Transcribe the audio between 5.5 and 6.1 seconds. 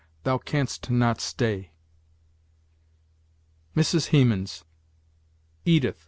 "Edith.